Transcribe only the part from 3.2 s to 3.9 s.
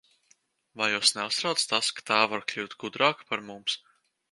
par mums?